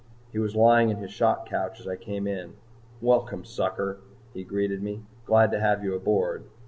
He 0.31 0.39
was 0.39 0.55
lying 0.55 0.89
in 0.89 0.97
his 0.97 1.11
shock 1.11 1.45
couch 1.47 1.79
as 1.79 1.87
I 1.87 1.95
came 1.95 2.25
in. 2.25 2.55
"Welcome, 3.01 3.45
sucker," 3.45 3.99
he 4.33 4.43
greeted 4.43 4.81
me. 4.81 5.03
"Glad 5.27 5.51
to 5.51 5.59
have 5.59 5.83
you 5.83 5.93
aboard." 5.93 6.43